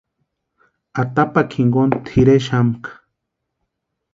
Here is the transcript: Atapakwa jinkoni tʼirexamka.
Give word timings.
Atapakwa 1.01 1.41
jinkoni 1.51 1.97
tʼirexamka. 2.05 2.89